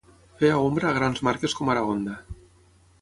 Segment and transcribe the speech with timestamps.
[0.39, 2.17] Feia ombra a grans marques com ara Honda.